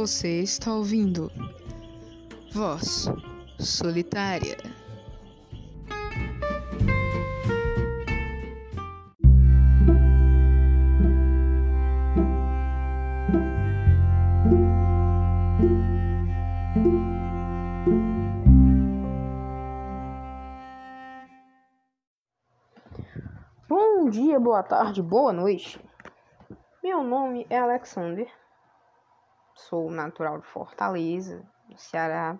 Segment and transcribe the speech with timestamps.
[0.00, 1.30] Você está ouvindo
[2.54, 3.06] Voz
[3.58, 4.56] Solitária.
[23.68, 25.78] Bom dia, boa tarde, boa noite.
[26.82, 28.39] Meu nome é Alexander.
[29.68, 32.38] Sou natural de Fortaleza, no Ceará.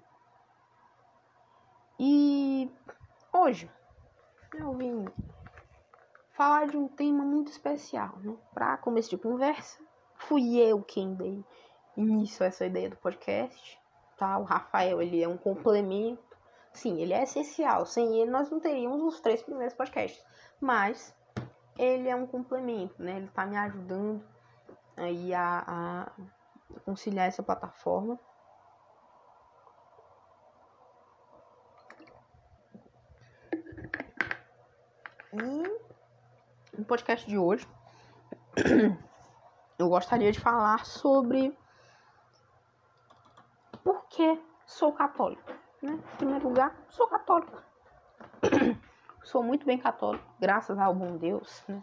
[1.99, 2.73] E
[3.33, 3.71] hoje
[4.55, 5.05] eu vim
[6.33, 8.35] falar de um tema muito especial, né?
[8.55, 9.79] Para começo de conversa,
[10.17, 11.45] fui eu quem dei
[11.97, 13.79] início a essa ideia do podcast,
[14.17, 14.39] tá?
[14.39, 16.25] O Rafael, ele é um complemento.
[16.73, 17.85] Sim, ele é essencial.
[17.85, 20.25] Sem ele nós não teríamos os três primeiros podcasts.
[20.59, 21.15] Mas
[21.79, 23.19] ele é um complemento, né?
[23.19, 24.25] Ele tá me ajudando
[24.97, 26.40] aí a, a
[26.85, 28.19] conciliar essa plataforma.
[35.33, 37.69] E no podcast de hoje
[39.79, 41.57] eu gostaria de falar sobre
[43.85, 45.53] por que sou católico.
[45.81, 45.93] Né?
[45.93, 47.63] Em primeiro lugar, sou católico.
[49.23, 51.65] sou muito bem católico, graças ao bom Deus.
[51.69, 51.83] Né?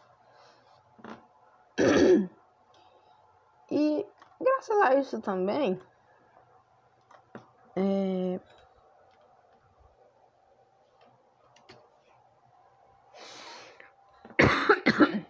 [3.69, 4.05] E
[4.39, 5.79] graças a isso também,
[7.75, 8.39] é,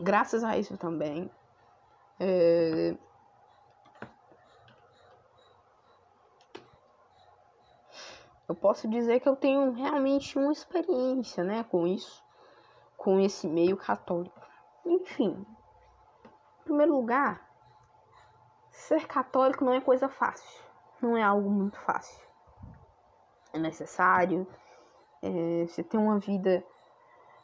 [0.00, 1.30] graças a isso também,
[2.18, 2.96] é,
[8.48, 12.22] eu posso dizer que eu tenho realmente uma experiência, né, com isso,
[12.96, 14.40] com esse meio católico.
[14.84, 15.46] Enfim,
[16.60, 17.45] em primeiro lugar,
[18.86, 20.62] ser católico não é coisa fácil,
[21.02, 22.24] não é algo muito fácil.
[23.52, 24.46] É necessário,
[25.22, 26.64] é, você tem uma vida.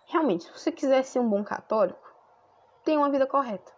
[0.07, 2.13] Realmente, se você quiser ser um bom católico,
[2.85, 3.73] tenha uma vida correta.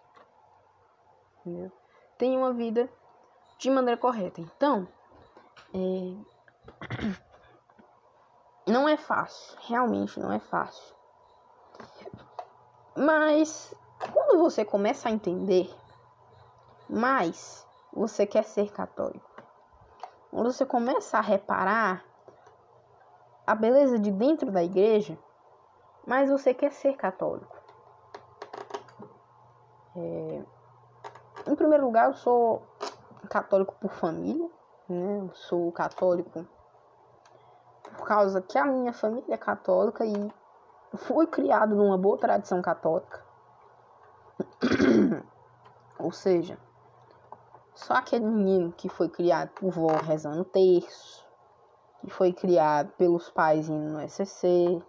[1.41, 1.73] Entendeu?
[2.19, 2.91] Tenha uma vida
[3.59, 4.41] de maneira correta.
[4.41, 4.87] Então,
[5.73, 6.15] é...
[8.71, 10.95] não é fácil, realmente não é fácil.
[12.97, 13.75] Mas
[14.13, 15.75] quando você começa a entender
[16.89, 19.31] mais você quer ser católico.
[20.31, 22.05] Quando você começa a reparar
[23.47, 25.19] a beleza de dentro da igreja,
[26.07, 27.57] mas você quer ser católico.
[29.97, 30.43] É...
[31.47, 32.63] Em primeiro lugar, eu sou
[33.29, 34.51] católico por família,
[34.89, 35.21] né?
[35.21, 36.47] Eu sou católico
[37.97, 40.33] por causa que a minha família é católica e
[40.97, 43.25] fui criado numa boa tradição católica.
[45.99, 46.59] Ou seja,
[47.75, 51.27] só aquele menino que foi criado por vó rezando terço,
[52.01, 54.83] que foi criado pelos pais indo no SCC e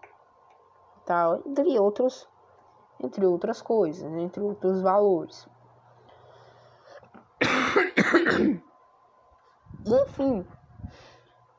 [1.05, 2.29] tal, entre outros,
[3.01, 5.47] entre outras coisas, entre outros valores.
[9.85, 10.45] Enfim,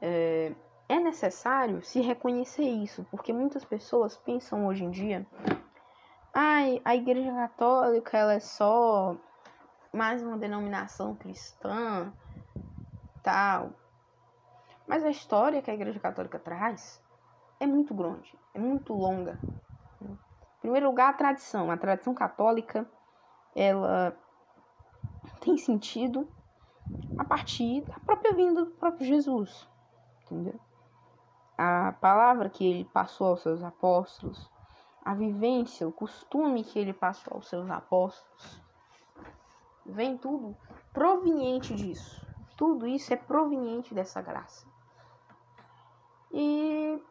[0.00, 0.54] é,
[0.88, 5.26] é necessário se reconhecer isso, porque muitas pessoas pensam hoje em dia,
[6.32, 9.16] ai, a igreja católica ela é só
[9.97, 12.12] mais uma denominação cristã,
[13.23, 13.71] tal.
[14.87, 17.03] Mas a história que a Igreja Católica traz
[17.59, 19.41] é muito grande, é muito longa.
[20.03, 21.71] Em primeiro lugar, a tradição.
[21.71, 22.87] A tradição católica,
[23.55, 24.15] ela
[25.41, 26.29] tem sentido
[27.19, 29.67] a partir da própria vinda do próprio Jesus,
[30.23, 30.61] entendeu?
[31.56, 34.51] A palavra que ele passou aos seus apóstolos,
[35.03, 38.66] a vivência, o costume que ele passou aos seus apóstolos,
[39.89, 40.57] vem tudo
[40.93, 42.25] proveniente disso.
[42.57, 44.67] Tudo isso é proveniente dessa graça.
[46.33, 47.03] E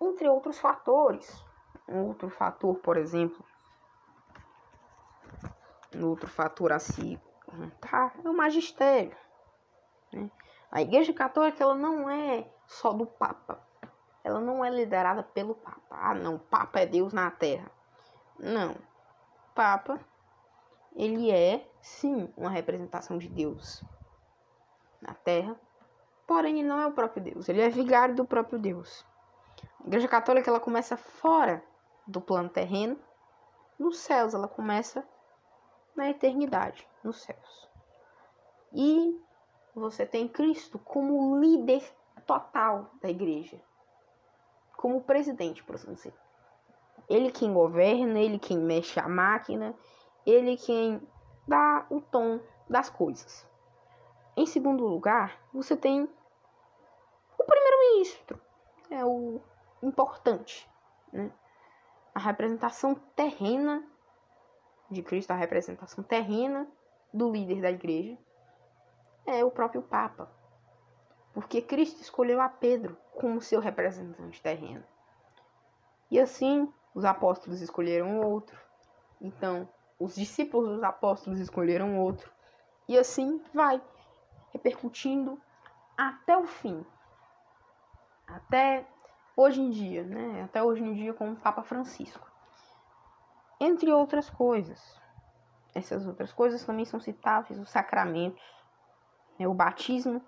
[0.00, 1.44] entre outros fatores,
[1.88, 3.44] um outro fator, por exemplo,
[5.94, 9.16] um outro fator a se contar é o magistério.
[10.12, 10.30] Né?
[10.70, 13.66] A Igreja Católica ela não é só do Papa.
[14.22, 15.80] Ela não é liderada pelo Papa.
[15.90, 17.70] Ah, não, Papa é Deus na Terra.
[18.38, 18.76] Não.
[19.54, 19.98] Papa
[20.94, 23.84] ele é, sim, uma representação de Deus
[25.00, 25.58] na Terra,
[26.26, 29.04] porém ele não é o próprio Deus, ele é vigário do próprio Deus.
[29.80, 31.62] A Igreja Católica ela começa fora
[32.06, 32.98] do plano terreno,
[33.78, 35.06] nos céus ela começa
[35.94, 37.68] na eternidade, nos céus.
[38.72, 39.20] E
[39.74, 41.82] você tem Cristo como líder
[42.26, 43.60] total da igreja,
[44.76, 46.14] como presidente, por assim dizer.
[47.08, 49.74] Ele quem governa, ele quem mexe a máquina,
[50.30, 51.00] ele quem
[51.46, 53.46] dá o tom das coisas.
[54.36, 56.08] Em segundo lugar, você tem
[57.38, 58.40] o primeiro-ministro,
[58.90, 59.40] é o
[59.82, 60.68] importante,
[61.12, 61.32] né?
[62.14, 63.82] A representação terrena
[64.90, 66.68] de Cristo, a representação terrena
[67.12, 68.18] do líder da igreja,
[69.26, 70.30] é o próprio Papa.
[71.32, 74.84] Porque Cristo escolheu a Pedro como seu representante terreno.
[76.10, 78.58] E assim, os apóstolos escolheram outro.
[79.20, 82.30] Então, os discípulos dos apóstolos escolheram outro.
[82.88, 83.82] E assim vai
[84.52, 85.40] repercutindo
[85.96, 86.84] até o fim.
[88.26, 88.86] Até
[89.36, 90.42] hoje em dia, né?
[90.42, 92.30] Até hoje em dia com o Papa Francisco.
[93.60, 95.00] Entre outras coisas.
[95.74, 98.42] Essas outras coisas também são citáveis os sacramentos,
[99.38, 99.46] né?
[99.46, 100.22] o batismo,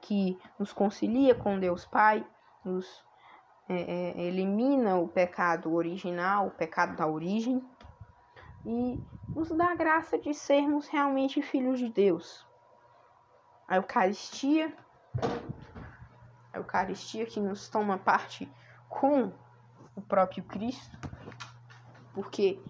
[0.00, 2.26] que nos concilia com Deus Pai,
[2.64, 3.04] nos
[3.68, 7.62] é, é, elimina o pecado original, o pecado da origem,
[8.64, 9.02] e
[9.34, 12.46] nos dá a graça de sermos realmente filhos de Deus.
[13.66, 14.74] A Eucaristia,
[16.52, 18.50] a Eucaristia que nos toma parte
[18.88, 19.32] com
[19.94, 20.98] o próprio Cristo,
[22.12, 22.60] porque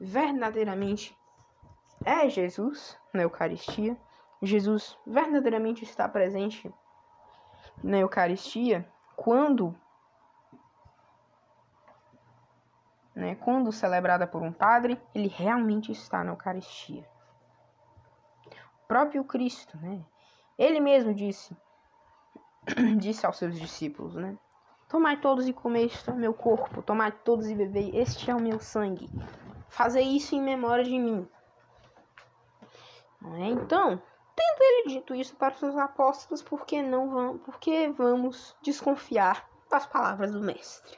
[0.00, 1.16] verdadeiramente
[2.04, 3.96] é Jesus na Eucaristia.
[4.40, 6.72] Jesus verdadeiramente está presente
[7.82, 9.74] na Eucaristia quando
[13.18, 17.04] né, quando celebrada por um padre, ele realmente está na Eucaristia.
[18.84, 20.04] O próprio Cristo, né?
[20.56, 21.56] Ele mesmo disse
[22.96, 24.38] disse aos seus discípulos, né?
[24.88, 26.80] Tomai todos e comei, este é meu corpo.
[26.80, 29.10] Tomai todos e bebei, este é o meu sangue.
[29.68, 31.28] Fazei isso em memória de mim.
[33.40, 33.46] É?
[33.48, 34.00] Então,
[34.36, 39.46] tendo ele dito isso para os seus apóstolos, por que não vamos, porque vamos desconfiar
[39.68, 40.96] das palavras do mestre?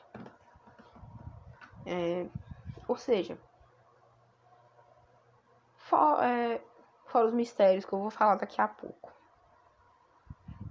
[1.92, 2.24] É,
[2.86, 3.36] ou seja,
[5.74, 6.62] for, é,
[7.06, 9.12] fora os mistérios que eu vou falar daqui a pouco.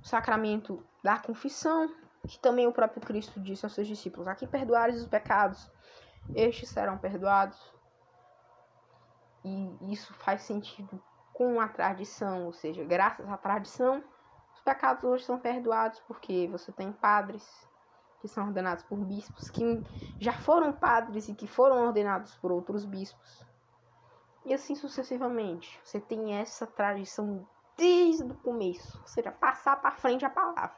[0.02, 1.94] O sacramento da confissão,
[2.26, 5.70] que também o próprio Cristo disse aos seus discípulos: Aqui perdoares os pecados,
[6.34, 7.60] estes serão perdoados.
[9.44, 14.02] E isso faz sentido com a tradição, ou seja, graças à tradição,
[14.54, 17.69] os pecados hoje são perdoados porque você tem padres
[18.22, 19.84] que são ordenados por bispos que
[20.20, 23.46] já foram padres e que foram ordenados por outros bispos.
[24.46, 25.80] E assim sucessivamente.
[25.84, 30.76] Você tem essa tradição desde o começo, ou seja, passar para frente a palavra.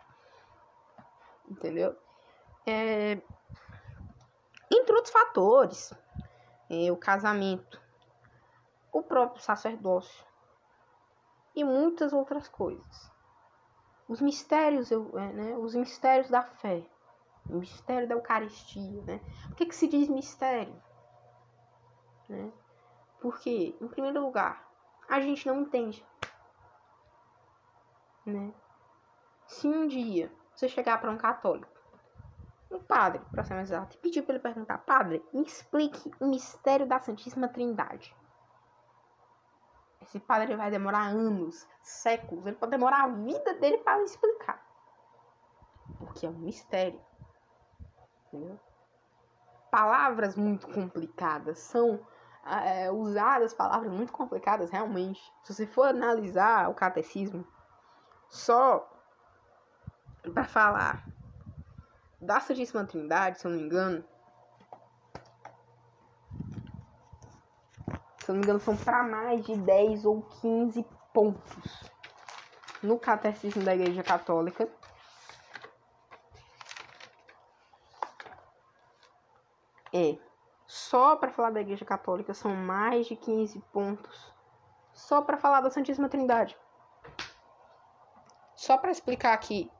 [1.50, 1.96] Entendeu?
[2.66, 3.22] É...
[4.72, 5.94] Entre outros fatores,
[6.70, 7.82] é, o casamento,
[8.92, 10.26] o próprio sacerdócio,
[11.56, 13.12] e muitas outras coisas.
[14.08, 16.86] Os mistérios, é, né, os mistérios da fé,
[17.50, 19.20] o mistério da Eucaristia, né?
[19.48, 20.76] Por que, que se diz mistério?
[22.30, 22.52] Né?
[23.20, 24.68] Porque, em primeiro lugar,
[25.10, 26.06] a gente não entende.
[28.26, 28.54] Né?
[29.48, 31.72] Se um dia você chegar para um católico,
[32.70, 36.28] um padre, para ser mais exato, e pedir para ele perguntar, padre, me explique o
[36.28, 38.16] mistério da Santíssima Trindade.
[40.02, 44.66] Esse padre vai demorar anos, séculos, ele pode demorar a vida dele para explicar.
[46.00, 47.00] Porque é um mistério.
[49.70, 52.00] Palavras muito complicadas são
[52.46, 55.22] é, usadas palavras muito complicadas realmente.
[55.44, 57.46] Se você for analisar o catecismo
[58.30, 58.90] só
[60.34, 61.06] para falar
[62.20, 64.04] da Santíssima Trindade, se eu não me engano,
[68.20, 71.92] se eu não me engano, são para mais de 10 ou 15 pontos
[72.82, 74.68] no Catecismo da Igreja Católica.
[79.94, 80.18] É,
[80.66, 84.34] só para falar da Igreja Católica são mais de 15 pontos.
[84.94, 86.58] Só para falar da Santíssima Trindade.
[88.56, 89.72] Só para explicar aqui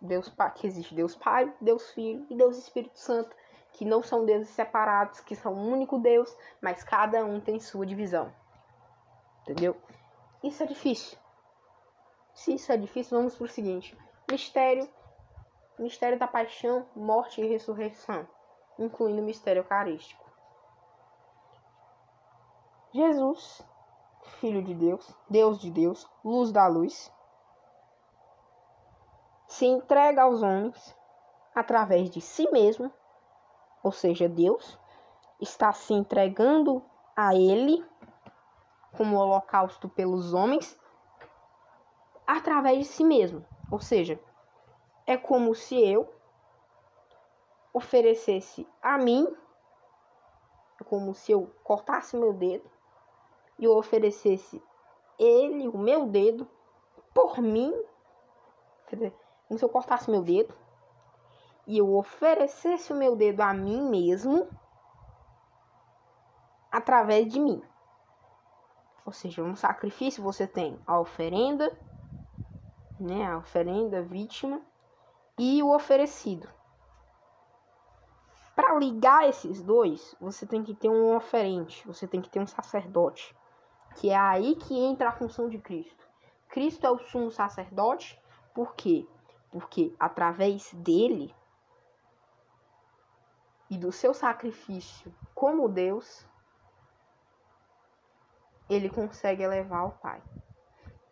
[0.00, 3.34] Deus que existe Deus Pai, Deus Filho e Deus Espírito Santo
[3.74, 7.84] que não são deuses separados, que são um único Deus, mas cada um tem sua
[7.84, 8.32] divisão.
[9.42, 9.76] Entendeu?
[10.42, 11.18] Isso é difícil.
[12.32, 13.96] Se isso é difícil, vamos para o seguinte:
[14.30, 14.88] mistério,
[15.78, 18.26] mistério da paixão, morte e ressurreição,
[18.78, 20.24] incluindo o mistério eucarístico.
[22.92, 23.64] Jesus,
[24.40, 27.12] Filho de Deus, Deus de Deus, luz da luz,
[29.46, 30.96] se entrega aos homens
[31.54, 32.92] através de si mesmo
[33.84, 34.78] ou seja, Deus,
[35.38, 36.82] está se entregando
[37.14, 37.84] a Ele
[38.96, 40.80] como holocausto pelos homens
[42.26, 43.44] através de si mesmo.
[43.70, 44.18] Ou seja,
[45.06, 46.10] é como se eu
[47.74, 49.26] oferecesse a mim,
[50.86, 52.70] como se eu cortasse meu dedo
[53.58, 54.62] e eu oferecesse
[55.18, 56.48] ele, o meu dedo,
[57.12, 57.74] por mim,
[58.90, 59.12] dizer,
[59.48, 60.54] como se eu cortasse meu dedo
[61.66, 64.48] e eu oferecesse o meu dedo a mim mesmo
[66.70, 67.62] através de mim.
[69.04, 71.76] Ou seja, no sacrifício você tem a oferenda,
[72.98, 74.60] né, a oferenda, a vítima
[75.38, 76.48] e o oferecido.
[78.54, 82.46] Para ligar esses dois, você tem que ter um oferente, você tem que ter um
[82.46, 83.34] sacerdote,
[83.96, 86.04] que é aí que entra a função de Cristo.
[86.48, 88.20] Cristo é o sumo sacerdote,
[88.54, 89.06] por quê?
[89.50, 91.34] Porque através dele
[93.68, 96.24] e do seu sacrifício como Deus,
[98.70, 100.22] ele consegue elevar ao Pai.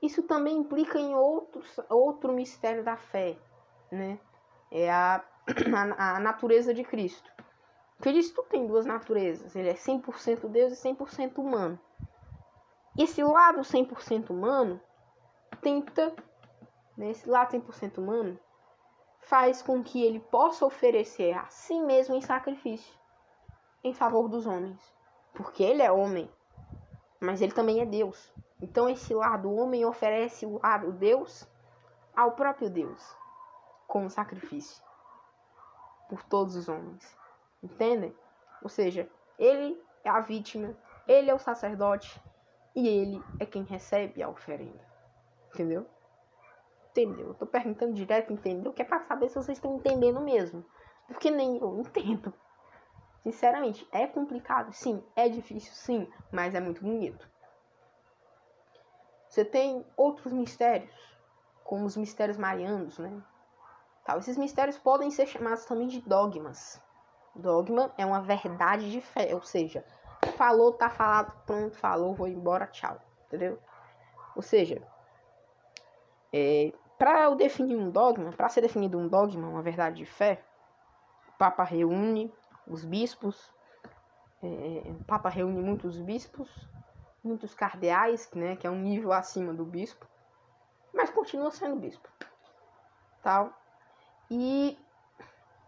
[0.00, 3.36] Isso também implica em outros, outro mistério da fé,
[3.90, 4.18] né?
[4.70, 5.24] É a,
[5.96, 7.30] a, a natureza de Cristo.
[8.00, 11.78] Cristo tem duas naturezas, ele é 100% Deus e 100% humano.
[12.98, 14.80] Esse lado 100% humano
[15.60, 16.14] tenta,
[16.96, 18.38] né, esse lado 100% humano,
[19.20, 22.92] faz com que ele possa oferecer a si mesmo em sacrifício
[23.84, 24.80] em favor dos homens.
[25.32, 26.30] Porque ele é homem,
[27.20, 28.32] mas ele também é Deus.
[28.60, 31.48] Então esse lado homem oferece o lado Deus
[32.14, 33.16] ao próprio Deus
[33.86, 34.82] como sacrifício
[36.12, 37.16] por todos os homens.
[37.62, 38.14] Entendem?
[38.62, 40.76] Ou seja, ele é a vítima,
[41.08, 42.22] ele é o sacerdote
[42.76, 44.86] e ele é quem recebe a oferenda.
[45.48, 45.86] Entendeu?
[46.90, 47.28] Entendeu?
[47.28, 48.74] Eu tô perguntando direto, entendeu?
[48.74, 50.62] Que é pra saber se vocês estão entendendo mesmo.
[51.06, 52.30] Porque nem eu entendo.
[53.22, 55.02] Sinceramente, é complicado, sim.
[55.16, 56.12] É difícil, sim.
[56.30, 57.26] Mas é muito bonito.
[59.30, 60.94] Você tem outros mistérios,
[61.64, 63.22] como os mistérios marianos, né?
[64.04, 64.18] Tal.
[64.18, 66.80] Esses mistérios podem ser chamados também de dogmas.
[67.34, 69.84] Dogma é uma verdade de fé, ou seja,
[70.36, 73.58] falou, tá falado, pronto, falou, vou embora, tchau, entendeu?
[74.36, 74.82] Ou seja,
[76.32, 80.42] é, para eu definir um dogma, para ser definido um dogma, uma verdade de fé,
[81.28, 82.32] o Papa reúne
[82.66, 83.50] os bispos,
[84.42, 86.50] é, o Papa reúne muitos bispos,
[87.24, 90.06] muitos cardeais, né, que é um nível acima do bispo,
[90.92, 92.08] mas continua sendo bispo,
[93.22, 93.61] tal.
[94.30, 94.78] E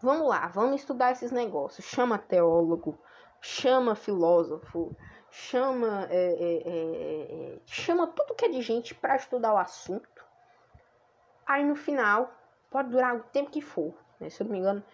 [0.05, 1.87] Vamos lá, vamos estudar esses negócios.
[1.87, 2.99] Chama teólogo,
[3.41, 4.95] chama filósofo,
[5.31, 10.23] chama, é, é, é, é chama tudo que é de gente para estudar o assunto.
[11.47, 12.31] Aí no final,
[12.71, 13.95] pode durar o tempo que for.
[14.21, 14.29] Né?
[14.29, 14.85] Se eu não me engano,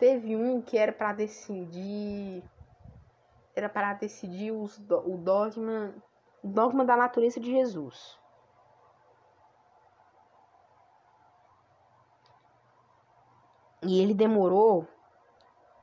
[0.00, 2.42] teve um que era para decidir.
[3.54, 5.94] Era para decidir os, o dogma,
[6.42, 8.18] o dogma da natureza de Jesus.
[13.82, 14.86] E ele demorou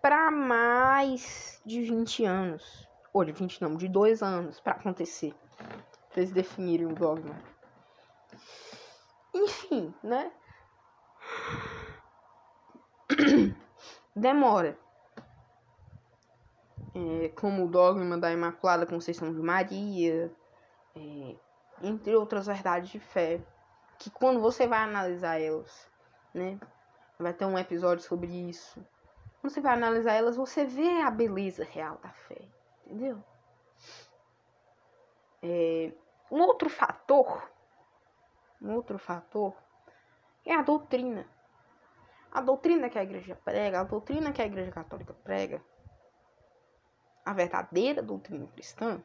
[0.01, 2.87] para mais de 20 anos.
[3.13, 5.33] Ou de 20 não, de 2 anos para acontecer.
[5.57, 7.35] Pra eles definirem o dogma.
[9.33, 10.31] Enfim, né?
[14.15, 14.77] Demora.
[16.95, 20.31] É, como o dogma da Imaculada Conceição de Maria,
[20.95, 21.35] é,
[21.81, 23.41] entre outras verdades de fé,
[23.97, 25.89] que quando você vai analisar elas,
[26.33, 26.59] né,
[27.23, 28.85] Vai ter um episódio sobre isso.
[29.39, 32.41] Quando você vai analisar elas, você vê a beleza real da fé.
[32.85, 33.23] Entendeu?
[35.41, 35.93] É,
[36.29, 37.49] um outro fator,
[38.61, 39.55] um outro fator
[40.45, 41.25] é a doutrina.
[42.31, 45.63] A doutrina que a igreja prega, a doutrina que a igreja católica prega,
[47.25, 49.01] a verdadeira doutrina cristã,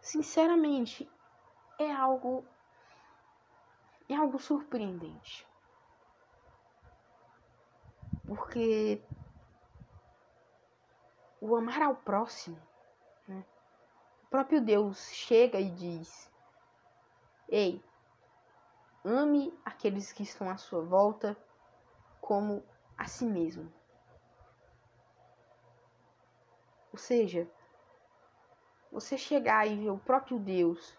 [0.00, 1.10] sinceramente,
[1.78, 2.44] é algo
[4.08, 5.45] é algo surpreendente.
[8.26, 9.00] Porque
[11.40, 12.60] o amar ao próximo,
[13.28, 13.44] né?
[14.24, 16.30] o próprio Deus chega e diz:
[17.48, 17.82] Ei,
[19.04, 21.36] ame aqueles que estão à sua volta
[22.20, 22.64] como
[22.98, 23.72] a si mesmo.
[26.92, 27.48] Ou seja,
[28.90, 30.98] você chegar e ver o próprio Deus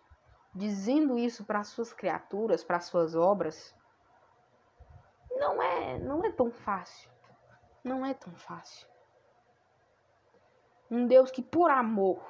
[0.55, 3.75] dizendo isso para as suas criaturas, para as suas obras,
[5.31, 7.16] não é, não é tão fácil
[7.88, 8.88] não é tão fácil.
[10.89, 12.24] Um Deus que, por amor,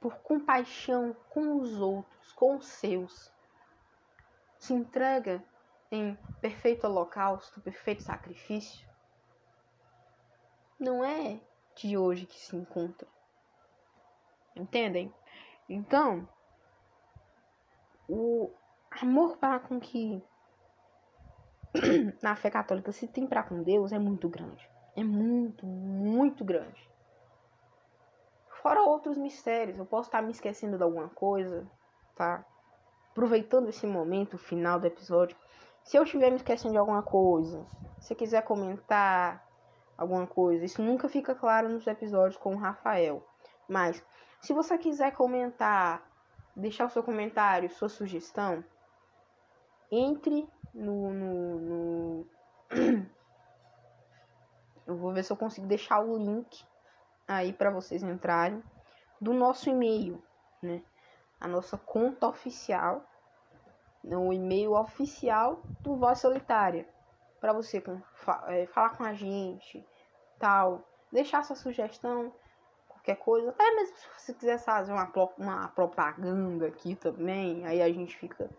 [0.00, 3.32] por compaixão com os outros, com os seus,
[4.58, 5.44] se entrega
[5.90, 8.88] em perfeito holocausto, perfeito sacrifício,
[10.78, 11.40] não é
[11.76, 13.08] de hoje que se encontra.
[14.56, 15.14] Entendem?
[15.68, 16.28] Então,
[18.08, 18.52] o
[18.90, 20.22] amor para com que
[22.22, 24.68] na fé católica se tem para com Deus é muito grande.
[24.96, 26.88] É muito, muito grande.
[28.62, 31.66] Fora outros mistérios, eu posso estar me esquecendo de alguma coisa,
[32.14, 32.44] tá?
[33.10, 35.36] aproveitando esse momento final do episódio,
[35.84, 37.66] se eu estiver me esquecendo de alguma coisa,
[37.98, 39.46] se quiser comentar
[39.96, 43.26] alguma coisa, isso nunca fica claro nos episódios com o Rafael.
[43.68, 44.02] Mas
[44.40, 46.02] se você quiser comentar,
[46.54, 48.64] deixar o seu comentário, sua sugestão,
[49.90, 52.26] entre no, no, no...
[54.86, 56.64] eu vou ver se eu consigo deixar o link
[57.26, 58.62] aí para vocês entrarem
[59.20, 60.22] do nosso e-mail,
[60.62, 60.82] né?
[61.40, 63.04] A nossa conta oficial,
[64.04, 66.88] o e-mail oficial do Voz Solitária,
[67.40, 67.82] para você
[68.48, 69.86] é, falar com a gente,
[70.38, 72.32] tal, deixar sua sugestão,
[72.88, 77.90] qualquer coisa, até mesmo se você quiser fazer uma, uma propaganda aqui também, aí a
[77.92, 78.50] gente fica,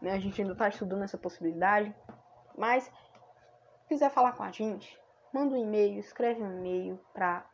[0.00, 0.12] né?
[0.12, 1.92] A gente ainda está estudando essa possibilidade,
[2.56, 2.92] mas se
[3.88, 4.98] quiser falar com a gente,
[5.32, 7.44] manda um e-mail, escreve um e-mail para